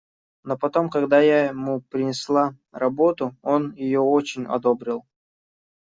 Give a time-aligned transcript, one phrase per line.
[0.43, 5.05] Но потом, когда я ему принесла работу, он ее очень одобрил.